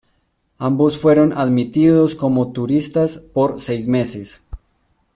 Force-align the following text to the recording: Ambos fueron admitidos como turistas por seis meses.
Ambos 0.57 0.97
fueron 0.97 1.31
admitidos 1.31 2.15
como 2.15 2.53
turistas 2.53 3.17
por 3.17 3.59
seis 3.61 3.87
meses. 3.87 4.43